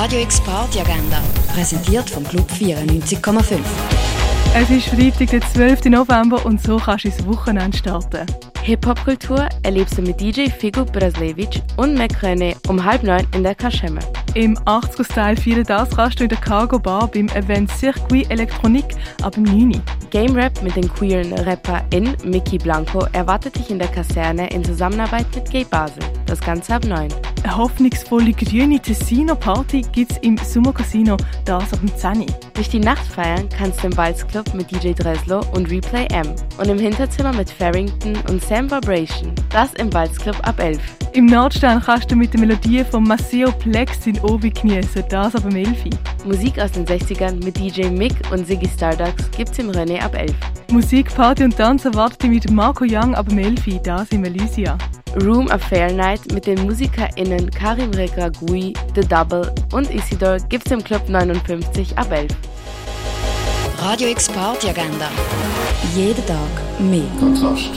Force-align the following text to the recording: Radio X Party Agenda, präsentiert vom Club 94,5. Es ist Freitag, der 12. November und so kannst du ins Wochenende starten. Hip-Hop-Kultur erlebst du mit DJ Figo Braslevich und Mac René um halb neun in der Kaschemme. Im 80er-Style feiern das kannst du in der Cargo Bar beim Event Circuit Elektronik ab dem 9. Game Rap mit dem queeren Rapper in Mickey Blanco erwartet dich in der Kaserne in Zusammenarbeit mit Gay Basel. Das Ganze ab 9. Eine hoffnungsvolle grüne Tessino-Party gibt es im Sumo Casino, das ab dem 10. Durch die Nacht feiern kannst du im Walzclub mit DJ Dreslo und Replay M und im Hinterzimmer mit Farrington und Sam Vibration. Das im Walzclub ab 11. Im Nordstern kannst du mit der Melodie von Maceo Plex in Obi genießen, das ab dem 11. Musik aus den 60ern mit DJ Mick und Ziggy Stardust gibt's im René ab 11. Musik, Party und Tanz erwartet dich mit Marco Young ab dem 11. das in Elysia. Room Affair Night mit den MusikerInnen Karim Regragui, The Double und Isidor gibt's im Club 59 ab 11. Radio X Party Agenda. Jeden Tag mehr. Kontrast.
Radio 0.00 0.20
X 0.20 0.40
Party 0.42 0.78
Agenda, 0.78 1.20
präsentiert 1.52 2.08
vom 2.08 2.22
Club 2.22 2.48
94,5. 2.52 3.58
Es 4.54 4.70
ist 4.70 4.86
Freitag, 4.90 5.30
der 5.30 5.40
12. 5.40 5.86
November 5.86 6.46
und 6.46 6.62
so 6.62 6.76
kannst 6.76 7.04
du 7.04 7.08
ins 7.08 7.26
Wochenende 7.26 7.76
starten. 7.76 8.24
Hip-Hop-Kultur 8.62 9.48
erlebst 9.64 9.98
du 9.98 10.02
mit 10.02 10.20
DJ 10.20 10.50
Figo 10.50 10.84
Braslevich 10.84 11.60
und 11.76 11.96
Mac 11.96 12.12
René 12.22 12.54
um 12.68 12.84
halb 12.84 13.02
neun 13.02 13.26
in 13.34 13.42
der 13.42 13.56
Kaschemme. 13.56 13.98
Im 14.34 14.56
80er-Style 14.58 15.36
feiern 15.36 15.64
das 15.64 15.90
kannst 15.90 16.20
du 16.20 16.24
in 16.24 16.28
der 16.28 16.38
Cargo 16.38 16.78
Bar 16.78 17.08
beim 17.08 17.26
Event 17.30 17.68
Circuit 17.72 18.30
Elektronik 18.30 18.84
ab 19.22 19.32
dem 19.32 19.42
9. 19.42 19.82
Game 20.10 20.36
Rap 20.36 20.62
mit 20.62 20.76
dem 20.76 20.88
queeren 20.94 21.32
Rapper 21.32 21.82
in 21.90 22.16
Mickey 22.22 22.58
Blanco 22.58 23.00
erwartet 23.14 23.56
dich 23.56 23.70
in 23.70 23.80
der 23.80 23.88
Kaserne 23.88 24.48
in 24.50 24.62
Zusammenarbeit 24.62 25.26
mit 25.34 25.50
Gay 25.50 25.64
Basel. 25.64 26.04
Das 26.26 26.38
Ganze 26.40 26.76
ab 26.76 26.84
9. 26.84 27.08
Eine 27.44 27.56
hoffnungsvolle 27.56 28.32
grüne 28.32 28.80
Tessino-Party 28.80 29.82
gibt 29.92 30.12
es 30.12 30.18
im 30.18 30.36
Sumo 30.38 30.72
Casino, 30.72 31.16
das 31.44 31.72
ab 31.72 31.80
dem 31.80 31.96
10. 31.96 32.26
Durch 32.54 32.68
die 32.68 32.80
Nacht 32.80 33.06
feiern 33.06 33.48
kannst 33.56 33.82
du 33.82 33.86
im 33.86 33.96
Walzclub 33.96 34.52
mit 34.54 34.70
DJ 34.70 34.92
Dreslo 34.92 35.40
und 35.52 35.70
Replay 35.70 36.06
M 36.10 36.26
und 36.58 36.68
im 36.68 36.78
Hinterzimmer 36.78 37.32
mit 37.32 37.48
Farrington 37.50 38.16
und 38.28 38.42
Sam 38.44 38.70
Vibration. 38.70 39.32
Das 39.50 39.72
im 39.74 39.92
Walzclub 39.92 40.36
ab 40.46 40.58
11. 40.58 40.80
Im 41.12 41.26
Nordstern 41.26 41.80
kannst 41.80 42.10
du 42.10 42.16
mit 42.16 42.32
der 42.32 42.40
Melodie 42.40 42.84
von 42.84 43.04
Maceo 43.04 43.50
Plex 43.52 44.06
in 44.06 44.18
Obi 44.20 44.50
genießen, 44.50 45.04
das 45.08 45.34
ab 45.34 45.42
dem 45.48 45.56
11. 45.56 45.84
Musik 46.24 46.58
aus 46.58 46.72
den 46.72 46.84
60ern 46.84 47.42
mit 47.44 47.58
DJ 47.58 47.88
Mick 47.88 48.14
und 48.30 48.46
Ziggy 48.46 48.68
Stardust 48.68 49.32
gibt's 49.36 49.58
im 49.58 49.70
René 49.70 50.00
ab 50.00 50.14
11. 50.14 50.34
Musik, 50.70 51.14
Party 51.14 51.44
und 51.44 51.56
Tanz 51.56 51.84
erwartet 51.84 52.22
dich 52.22 52.30
mit 52.30 52.50
Marco 52.50 52.84
Young 52.84 53.14
ab 53.14 53.28
dem 53.28 53.38
11. 53.38 53.80
das 53.82 54.10
in 54.10 54.24
Elysia. 54.24 54.76
Room 55.16 55.50
Affair 55.50 55.92
Night 55.92 56.32
mit 56.32 56.46
den 56.46 56.64
MusikerInnen 56.64 57.50
Karim 57.50 57.90
Regragui, 57.90 58.74
The 58.94 59.00
Double 59.00 59.52
und 59.72 59.92
Isidor 59.92 60.38
gibt's 60.48 60.70
im 60.70 60.82
Club 60.82 61.08
59 61.08 61.96
ab 61.96 62.12
11. 62.12 62.28
Radio 63.80 64.08
X 64.08 64.28
Party 64.28 64.68
Agenda. 64.68 65.10
Jeden 65.94 66.24
Tag 66.26 66.36
mehr. 66.78 67.02
Kontrast. 67.18 67.70